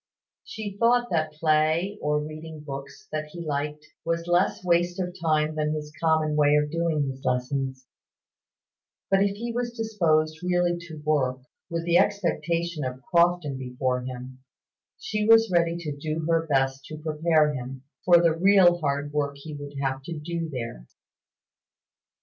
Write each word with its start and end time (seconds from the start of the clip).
She 0.43 0.75
thought 0.79 1.11
that 1.11 1.33
play, 1.33 1.99
or 2.01 2.19
reading 2.19 2.61
books 2.61 3.07
that 3.11 3.25
he 3.27 3.41
liked, 3.45 3.85
was 4.03 4.25
less 4.25 4.63
waste 4.63 4.99
of 4.99 5.15
time 5.21 5.53
than 5.53 5.73
his 5.75 5.93
common 6.01 6.35
way 6.35 6.55
of 6.55 6.71
doing 6.71 7.07
his 7.07 7.23
lessons; 7.23 7.85
but 9.11 9.21
if 9.21 9.35
he 9.35 9.51
was 9.53 9.77
disposed 9.77 10.41
really 10.41 10.79
to 10.87 10.99
work, 11.05 11.41
with 11.69 11.85
the 11.85 11.99
expectation 11.99 12.83
of 12.83 13.03
Crofton 13.03 13.59
before 13.59 14.01
him, 14.01 14.39
she 14.97 15.27
was 15.27 15.51
ready 15.51 15.77
to 15.77 15.95
do 15.95 16.25
her 16.27 16.47
best 16.47 16.83
to 16.85 16.97
prepare 16.97 17.53
him 17.53 17.83
for 18.03 18.19
the 18.19 18.33
real 18.35 18.79
hard 18.79 19.13
work 19.13 19.35
he 19.37 19.53
would 19.53 19.75
have 19.83 20.01
to 20.05 20.17
do 20.17 20.49
there. 20.49 20.87